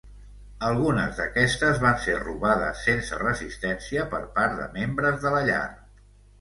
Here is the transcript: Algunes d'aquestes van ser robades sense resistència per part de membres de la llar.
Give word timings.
Algunes 0.69 1.19
d'aquestes 1.19 1.81
van 1.83 1.99
ser 2.07 2.15
robades 2.23 2.83
sense 2.87 3.21
resistència 3.21 4.09
per 4.17 4.25
part 4.41 4.59
de 4.65 4.69
membres 4.81 5.25
de 5.29 5.37
la 5.39 5.47
llar. 5.53 5.65